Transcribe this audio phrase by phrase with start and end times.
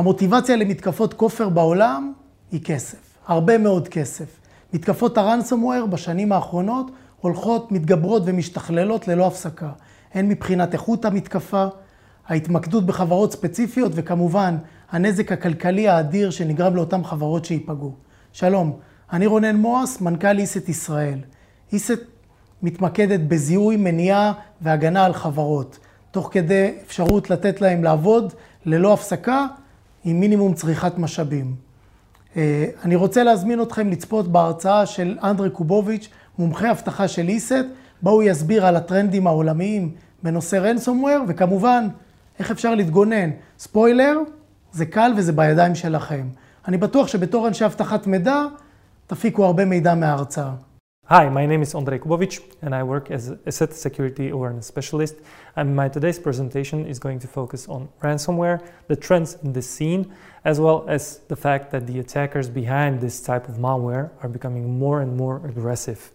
[0.00, 2.12] המוטיבציה למתקפות כופר בעולם
[2.52, 4.40] היא כסף, הרבה מאוד כסף.
[4.72, 9.70] מתקפות הרנסומוור בשנים האחרונות הולכות, מתגברות ומשתכללות ללא הפסקה.
[10.14, 11.66] הן מבחינת איכות המתקפה,
[12.28, 14.56] ההתמקדות בחברות ספציפיות וכמובן
[14.90, 17.94] הנזק הכלכלי האדיר שנגרם לאותן חברות שייפגעו.
[18.32, 18.78] שלום,
[19.12, 21.18] אני רונן מואס, מנכ"ל איסט ישראל.
[21.72, 22.00] איסט
[22.62, 25.78] מתמקדת בזיהוי, מניעה והגנה על חברות,
[26.10, 28.32] תוך כדי אפשרות לתת להם לעבוד
[28.66, 29.46] ללא הפסקה
[30.04, 31.54] עם מינימום צריכת משאבים.
[32.36, 36.08] אה, אני רוצה להזמין אתכם לצפות בהרצאה של אנדרי קובוביץ',
[36.38, 37.66] מומחה אבטחה של איסט,
[38.02, 41.88] בה הוא יסביר על הטרנדים העולמיים בנושא רנסומוור, וכמובן,
[42.38, 43.30] איך אפשר להתגונן.
[43.58, 44.18] ספוילר,
[44.72, 46.26] זה קל וזה בידיים שלכם.
[46.68, 48.44] אני בטוח שבתור אנשי אבטחת מידע,
[49.06, 50.50] תפיקו הרבה מידע מההרצאה.
[51.12, 55.16] Hi, my name is Ondrej Kubovic and I work as ESET security awareness specialist.
[55.56, 60.14] And my today's presentation is going to focus on ransomware, the trends in the scene,
[60.44, 64.78] as well as the fact that the attackers behind this type of malware are becoming
[64.78, 66.12] more and more aggressive.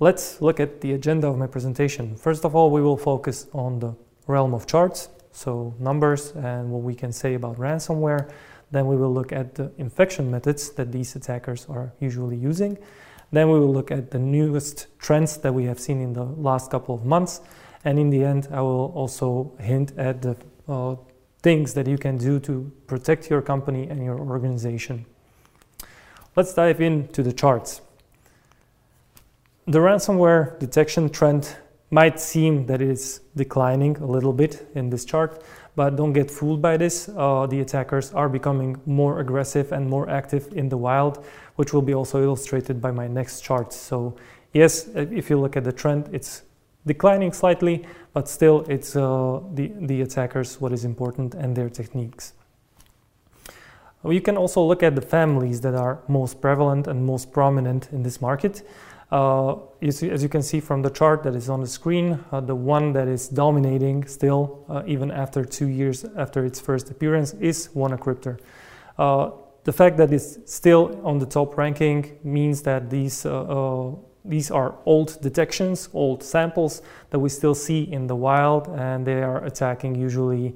[0.00, 2.16] Let's look at the agenda of my presentation.
[2.16, 3.94] First of all, we will focus on the
[4.26, 8.28] realm of charts, so numbers and what we can say about ransomware.
[8.72, 12.76] Then we will look at the infection methods that these attackers are usually using.
[13.32, 16.70] Then we will look at the newest trends that we have seen in the last
[16.70, 17.40] couple of months.
[17.84, 20.36] And in the end, I will also hint at the
[20.68, 20.96] uh,
[21.42, 25.06] things that you can do to protect your company and your organization.
[26.36, 27.80] Let's dive into the charts.
[29.66, 31.56] The ransomware detection trend
[31.90, 35.42] might seem that it is declining a little bit in this chart,
[35.74, 37.08] but don't get fooled by this.
[37.16, 41.24] Uh, the attackers are becoming more aggressive and more active in the wild,
[41.56, 43.72] which will be also illustrated by my next chart.
[43.72, 44.16] So
[44.52, 46.42] yes, if you look at the trend, it's
[46.86, 52.34] declining slightly, but still it's uh, the, the attackers what is important and their techniques.
[54.04, 58.02] You can also look at the families that are most prevalent and most prominent in
[58.02, 58.66] this market.
[59.12, 59.58] Uh,
[59.90, 62.54] see, as you can see from the chart that is on the screen, uh, the
[62.54, 67.68] one that is dominating still, uh, even after two years after its first appearance, is
[67.74, 68.38] WannaCryptor.
[68.96, 69.32] Uh,
[69.64, 74.50] the fact that it's still on the top ranking means that these uh, uh, these
[74.50, 76.80] are old detections, old samples
[77.10, 80.54] that we still see in the wild, and they are attacking usually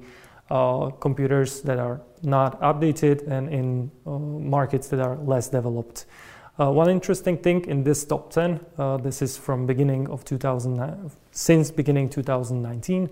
[1.01, 6.05] computers that are not updated and in markets that are less developed.
[6.59, 11.11] Uh, one interesting thing in this top 10, uh, this is from beginning of 2000,
[11.31, 13.11] since beginning 2019,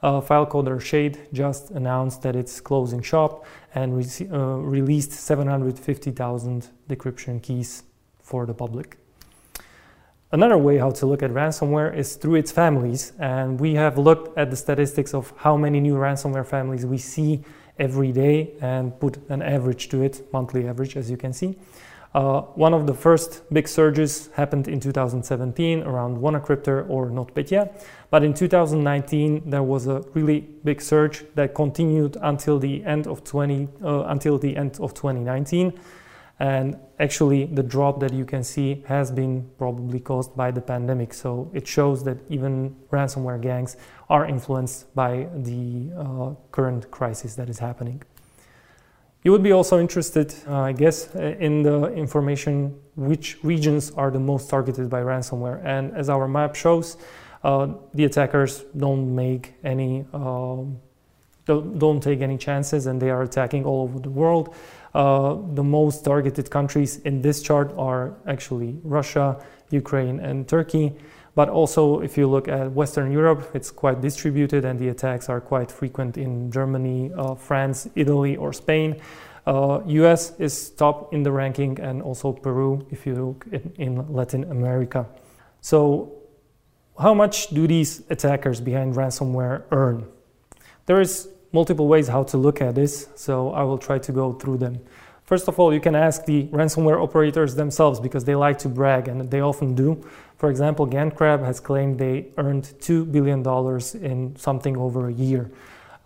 [0.00, 7.42] uh, Filecoder Shade just announced that it's closing shop and re- uh, released 750,000 decryption
[7.42, 7.82] keys
[8.22, 8.96] for the public.
[10.30, 14.38] Another way how to look at ransomware is through its families, and we have looked
[14.38, 17.42] at the statistics of how many new ransomware families we see
[17.76, 21.56] every day and put an average to it, monthly average, as you can see.
[22.14, 27.74] Uh, one of the first big surges happened in 2017 around WannaCryptor or NotPetya,
[28.10, 33.24] but in 2019 there was a really big surge that continued until the end of
[33.24, 35.72] 20 uh, until the end of 2019,
[36.38, 41.12] and actually the drop that you can see has been probably caused by the pandemic.
[41.12, 43.76] So it shows that even ransomware gangs
[44.08, 48.02] are influenced by the uh, current crisis that is happening.
[49.24, 54.10] You would be also interested, uh, I guess, uh, in the information which regions are
[54.10, 55.64] the most targeted by ransomware.
[55.64, 56.98] And as our map shows,
[57.42, 60.78] uh, the attackers don't make any, um,
[61.46, 64.54] don't, don't, take any chances, and they are attacking all over the world.
[64.94, 70.92] Uh, the most targeted countries in this chart are actually Russia, Ukraine, and Turkey.
[71.34, 75.40] But also, if you look at Western Europe, it's quite distributed, and the attacks are
[75.40, 79.00] quite frequent in Germany, uh, France, Italy, or Spain.
[79.46, 84.12] Uh, US is top in the ranking, and also Peru, if you look in, in
[84.12, 85.06] Latin America.
[85.60, 86.12] So,
[87.00, 90.06] how much do these attackers behind ransomware earn?
[90.86, 94.32] There is multiple ways how to look at this, so I will try to go
[94.32, 94.78] through them.
[95.24, 99.08] First of all, you can ask the ransomware operators themselves because they like to brag
[99.08, 100.04] and they often do.
[100.36, 103.40] For example, GandCrab has claimed they earned $2 billion
[104.04, 105.50] in something over a year.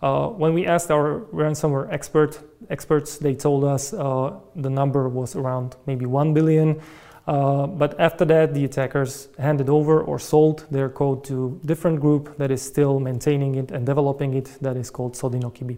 [0.01, 2.39] Uh, when we asked our ransomware expert,
[2.69, 6.79] experts, they told us uh, the number was around maybe 1 billion.
[7.27, 12.37] Uh, but after that, the attackers handed over or sold their code to different group
[12.37, 15.77] that is still maintaining it and developing it that is called Sodinokibi.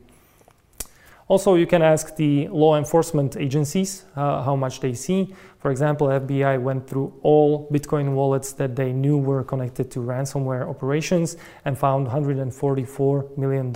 [1.32, 5.34] Also, you can ask the law enforcement agencies uh, how much they see.
[5.60, 10.68] For example, FBI went through all Bitcoin wallets that they knew were connected to ransomware
[10.68, 13.68] operations and found $144 million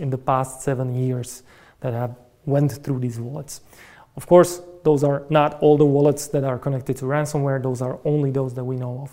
[0.00, 1.42] in the past seven years.
[1.80, 2.16] that have
[2.46, 3.60] went through these wallets.
[4.16, 7.62] Of course, those are not all the wallets that are connected to ransomware.
[7.62, 9.10] Those are only those that we know of.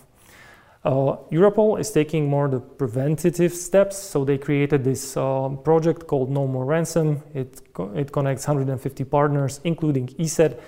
[0.83, 3.97] Uh, Europol is taking more the preventative steps.
[3.97, 7.21] So they created this uh, project called No More Ransom.
[7.33, 10.59] It, co- it connects 150 partners, including ESET.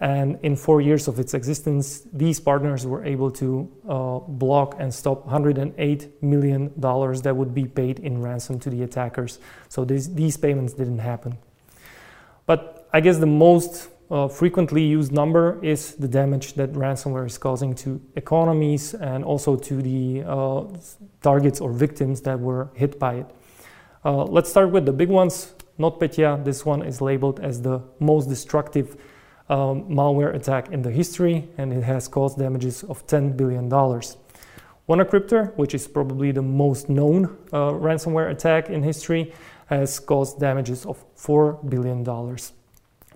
[0.00, 4.92] And in four years of its existence, these partners were able to uh, block and
[4.92, 9.38] stop 108 million dollars that would be paid in ransom to the attackers.
[9.68, 11.36] So this, these payments didn't happen.
[12.46, 17.38] But I guess the most uh, frequently used number is the damage that ransomware is
[17.38, 20.64] causing to economies and also to the uh,
[21.22, 23.26] targets or victims that were hit by it.
[24.04, 25.54] Uh, let's start with the big ones.
[25.78, 28.96] NotPetya, this one is labeled as the most destructive
[29.48, 33.68] um, malware attack in the history, and it has caused damages of $10 billion.
[34.88, 39.32] WannaCryptor, which is probably the most known uh, ransomware attack in history,
[39.66, 42.04] has caused damages of $4 billion.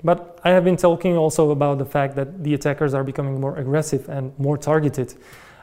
[0.04, 3.56] But I have been talking also about the fact that the attackers are becoming more
[3.56, 5.14] aggressive and more targeted.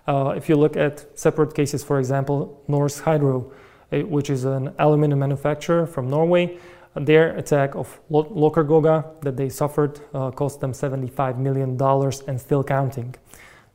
[0.07, 3.51] Uh, if you look at separate cases, for example, Norsk Hydro,
[3.91, 6.57] eh, which is an aluminum manufacturer from Norway,
[6.95, 11.79] their attack of Goga that they suffered uh, cost them $75 million
[12.27, 13.15] and still counting.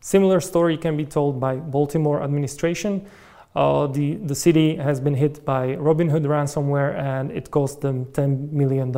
[0.00, 3.06] Similar story can be told by Baltimore administration.
[3.56, 8.52] Uh, the, the city has been hit by RobbinHood ransomware and it cost them $10
[8.52, 8.88] million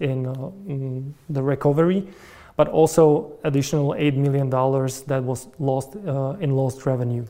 [0.00, 2.08] in, uh, the recovery,
[2.56, 7.26] but also additional $8 million that was lost uh, in lost revenue.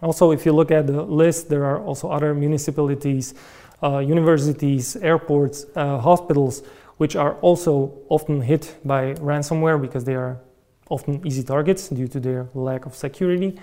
[0.00, 3.34] Also, if you look at the list, there are also other municipalities
[3.82, 6.62] uh, universities, airports, uh, hospitals,
[6.98, 10.38] which are also often hit by ransomware because they are
[10.88, 13.58] often easy targets due to their lack of security.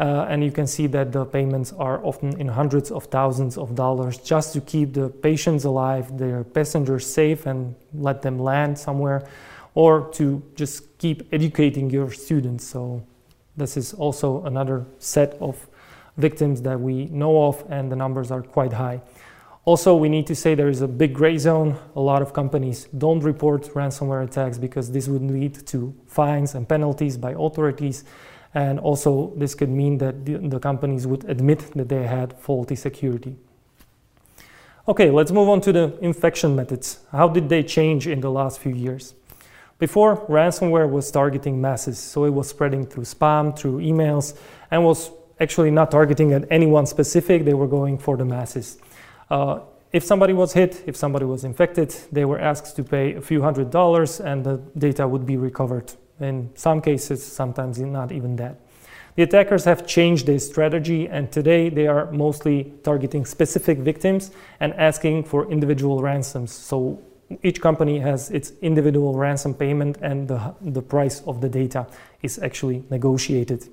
[0.00, 3.74] Uh, and you can see that the payments are often in hundreds of thousands of
[3.74, 9.28] dollars just to keep the patients alive, their passengers safe, and let them land somewhere,
[9.74, 12.66] or to just keep educating your students.
[12.66, 13.04] So,
[13.56, 15.68] this is also another set of
[16.16, 19.02] victims that we know of, and the numbers are quite high.
[19.64, 21.78] Also, we need to say there is a big gray zone.
[21.94, 26.68] A lot of companies don't report ransomware attacks because this would lead to fines and
[26.68, 28.04] penalties by authorities.
[28.54, 32.76] And also, this could mean that the, the companies would admit that they had faulty
[32.76, 33.36] security.
[34.86, 37.00] Okay, let's move on to the infection methods.
[37.12, 39.14] How did they change in the last few years?
[39.78, 44.36] Before, ransomware was targeting masses, so it was spreading through spam, through emails,
[44.70, 45.10] and was
[45.40, 48.78] actually not targeting at anyone specific, they were going for the masses.
[49.30, 49.60] Uh,
[49.92, 53.42] if somebody was hit, if somebody was infected, they were asked to pay a few
[53.42, 55.92] hundred dollars and the data would be recovered.
[56.24, 58.56] In some cases, sometimes not even that.
[59.14, 64.72] The attackers have changed their strategy and today they are mostly targeting specific victims and
[64.74, 66.50] asking for individual ransoms.
[66.50, 66.98] So
[67.42, 71.86] each company has its individual ransom payment and the, the price of the data
[72.22, 73.68] is actually negotiated.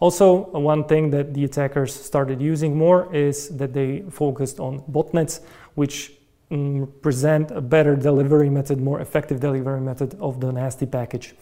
[0.00, 5.40] Also, one thing that the attackers started using more is that they focused on botnets,
[5.74, 6.12] which
[6.50, 11.34] um, present a better delivery method, more effective delivery method of the nasty package.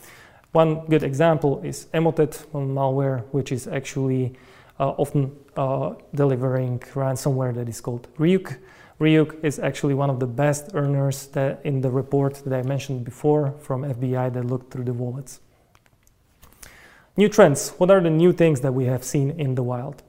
[0.52, 4.34] One good example is Emotet malware, which is actually
[4.78, 8.56] uh, often uh, delivering ransomware that is called Ryuk.
[9.00, 11.28] Ryuk is actually one of the best earners
[11.64, 15.40] in the report that I mentioned before from FBI that looked through the wallets.
[17.16, 17.70] New trends.
[17.78, 20.02] What are the new things that we have seen in the wild?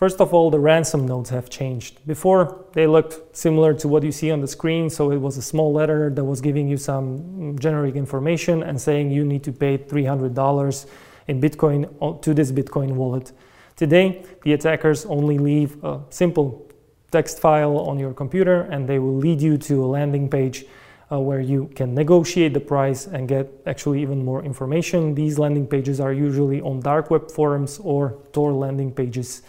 [0.00, 2.00] First of all, the ransom nodes have changed.
[2.06, 5.42] Before, they looked similar to what you see on the screen, so it was a
[5.42, 9.76] small letter that was giving you some generic information and saying you need to pay
[9.76, 10.86] $300
[11.28, 13.32] in Bitcoin to this Bitcoin wallet.
[13.76, 16.66] Today, the attackers only leave a simple
[17.10, 20.64] text file on your computer and they will lead you to a landing page
[21.12, 25.14] uh, where you can negotiate the price and get actually even more information.
[25.14, 29.42] These landing pages are usually on dark web forums or Tor landing pages.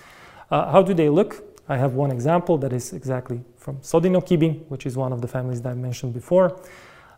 [0.52, 1.44] Uh, how do they look?
[1.70, 5.62] I have one example that is exactly from Sodinokibi, which is one of the families
[5.62, 6.60] that I mentioned before.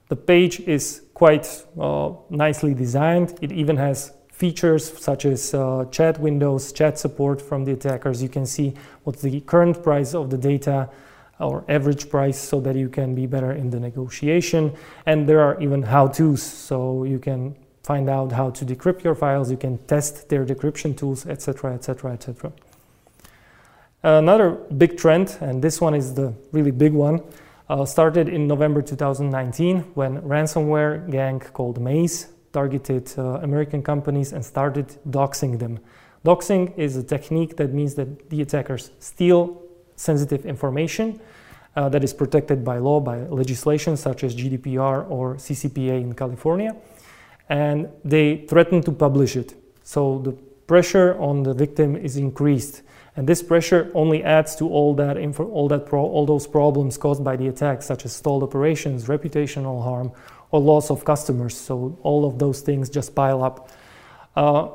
[0.09, 3.39] The page is quite uh, nicely designed.
[3.41, 8.21] It even has features such as uh, chat windows, chat support from the attackers.
[8.21, 10.89] You can see what's the current price of the data,
[11.39, 14.75] or average price so that you can be better in the negotiation.
[15.05, 19.15] And there are even how to's, so you can find out how to decrypt your
[19.15, 22.53] files, you can test their decryption tools, etc., etc., etc.
[24.03, 27.21] Another big trend, and this one is the really big one,
[27.69, 34.43] uh, started in November 2019 when ransomware gang called Maze targeted uh, American companies and
[34.43, 35.79] started doxing them.
[36.25, 39.61] Doxing is a technique that means that the attackers steal
[39.95, 41.21] sensitive information
[41.77, 46.75] uh, that is protected by law, by legislation such as GDPR or CCPA in California,
[47.47, 49.53] and they threaten to publish it.
[49.83, 52.81] So the pressure on the victim is increased,
[53.15, 56.97] and this pressure only adds to all that info, all that pro, all those problems
[56.97, 60.11] caused by the attack, such as stalled operations, reputational harm,
[60.51, 61.55] or loss of customers.
[61.55, 63.69] So all of those things just pile up.
[64.35, 64.69] Uh,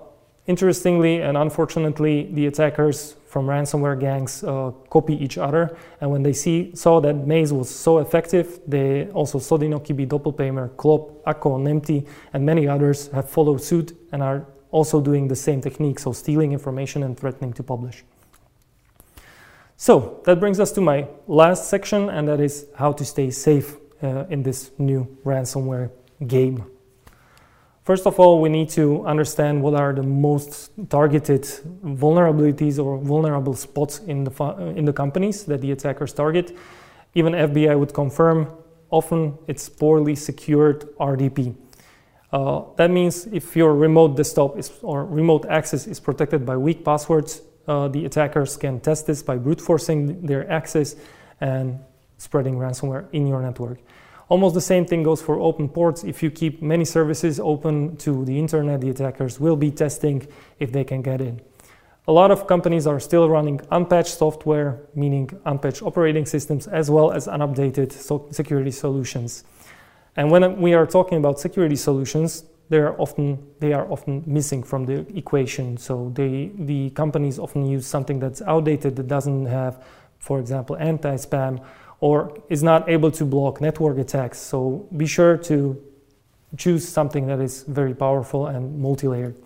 [0.47, 5.77] interestingly and unfortunately, the attackers from ransomware gangs uh, copy each other.
[6.01, 11.23] And when they see, saw that Maze was so effective, they also Sodinokibi, Doppelpaymer, Clop,
[11.27, 15.99] Ako, Nemty, and many others have followed suit and are also doing the same technique,
[15.99, 18.05] so stealing information and threatening to publish.
[19.77, 23.77] So that brings us to my last section, and that is how to stay safe
[24.03, 25.91] uh, in this new ransomware
[26.27, 26.65] game.
[27.85, 31.43] First of all, we need to understand what are the most targeted
[31.83, 36.55] vulnerabilities or vulnerable spots in the, in the companies that the attackers target.
[37.15, 38.53] Even FBI would confirm
[38.91, 41.55] often it's poorly secured RDP.
[42.33, 46.85] Uh, that means if your remote desktop is, or remote access is protected by weak
[46.85, 50.97] passwords, uh, the attackers can test this by brute forcing their access
[51.41, 51.79] and
[52.19, 53.79] spreading ransomware in your network.
[54.29, 56.05] Almost the same thing goes for open ports.
[56.05, 60.27] If you keep many services open to the internet, the attackers will be testing
[60.59, 61.41] if they can get in.
[62.07, 67.11] A lot of companies are still running unpatched software, meaning unpatched operating systems, as well
[67.11, 69.45] as unupdated security solutions.
[70.19, 74.65] And when we are talking about security solutions, they are often they are often missing
[74.65, 75.77] from the equation.
[75.77, 79.81] So they, the companies often use something that's outdated that doesn't have,
[80.19, 81.65] for example, anti-spam
[82.01, 84.39] or is not able to block network attacks.
[84.39, 85.81] So be sure to
[86.57, 89.37] choose something that is very powerful and multi-layered.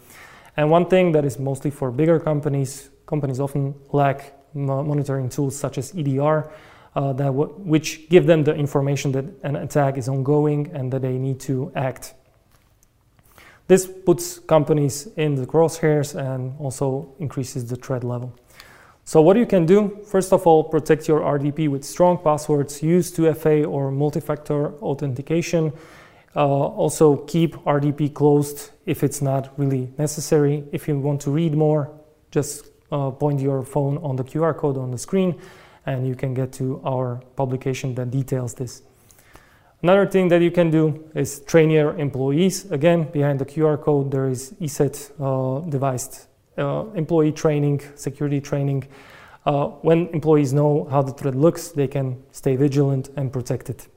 [0.57, 5.77] And one thing that is mostly for bigger companies, companies often lack monitoring tools such
[5.77, 6.51] as EDR,
[6.95, 11.19] that w- which give them the information that an attack is ongoing and that they
[11.19, 12.15] need to act.
[13.69, 18.35] This puts companies in the crosshairs and also increases the threat level.
[19.05, 23.11] So what you can do, first of all, protect your RDP with strong passwords, use
[23.11, 25.73] 2FA or multi-factor authentication.
[26.37, 30.65] Uh, also keep RDP closed if it's not really necessary.
[30.73, 31.91] If you want to read more,
[32.31, 35.41] just uh, point your phone on the QR code on the screen
[35.87, 38.83] and you can get to our publication that details this.
[39.83, 42.71] Another thing that you can do is train your employees.
[42.71, 48.87] Again, behind the QR code, there is ESET uh, device uh, employee training, security training.
[49.45, 53.89] Uh, when employees know how the threat looks, they can stay vigilant and protect it.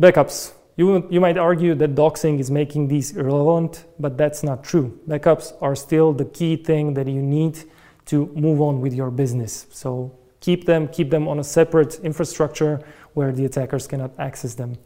[0.00, 0.52] Backups.
[0.76, 4.98] You, you might argue that doxing is making these irrelevant, but that's not true.
[5.06, 7.58] Backups are still the key thing that you need
[8.06, 9.66] to move on with your business.
[9.70, 10.12] So
[10.44, 12.78] keep them, keep them on a separate infrastructure
[13.14, 14.76] where the attackers cannot access them.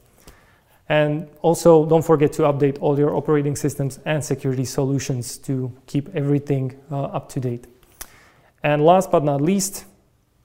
[0.88, 6.14] And also, don't forget to update all your operating systems and security solutions to keep
[6.14, 7.66] everything uh, up to date.
[8.62, 9.84] And last but not least,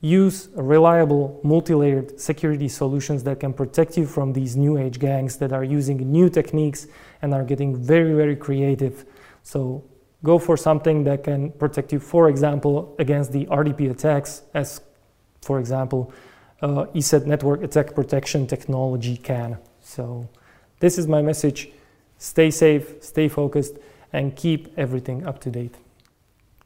[0.01, 5.53] use reliable multi-layered security solutions that can protect you from these new age gangs that
[5.53, 6.87] are using new techniques
[7.21, 9.05] and are getting very, very creative.
[9.43, 9.83] So
[10.23, 14.81] go for something that can protect you, for example, against the RDP attacks, as
[15.43, 16.11] for example,
[16.61, 19.57] uh, ESET network attack protection technology can.
[19.81, 20.03] So
[20.79, 21.59] this is my message.
[22.17, 23.75] Stay safe, stay focused,
[24.13, 25.75] and keep everything up to date.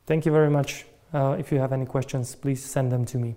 [0.06, 0.86] Thank you very much.
[1.14, 3.36] Uh, if you have any questions, please send them to me.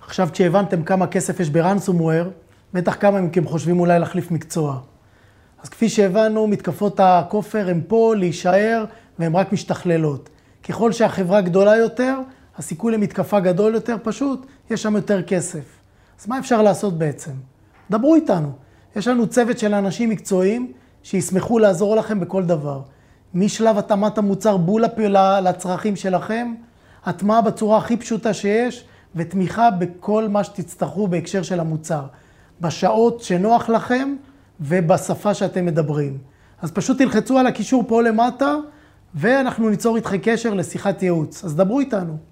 [0.00, 2.30] עכשיו כשהבנתם כמה כסף יש ברנסומוור,
[2.74, 4.80] בטח כמה מכם חושבים אולי להחליף מקצוע.
[5.62, 8.84] אז כפי שהבנו, מתקפות הכופר הן פה להישאר
[9.18, 10.28] והן רק משתכללות.
[10.68, 12.18] ככל שהחברה גדולה יותר,
[12.60, 15.64] הסיכוי למתקפה גדול יותר פשוט, יש שם יותר כסף.
[16.20, 17.30] אז מה אפשר לעשות בעצם?
[17.90, 18.52] דברו איתנו.
[18.96, 22.80] יש לנו צוות של אנשים מקצועיים שישמחו לעזור לכם בכל דבר.
[23.34, 24.84] משלב התאמת המוצר בול
[25.42, 26.54] לצרכים שלכם,
[27.04, 32.02] הטמעה בצורה הכי פשוטה שיש, ותמיכה בכל מה שתצטרכו בהקשר של המוצר.
[32.60, 34.16] בשעות שנוח לכם
[34.60, 36.18] ובשפה שאתם מדברים.
[36.62, 38.56] אז פשוט תלחצו על הקישור פה למטה,
[39.14, 41.44] ואנחנו ניצור איתכם קשר לשיחת ייעוץ.
[41.44, 42.29] אז דברו איתנו.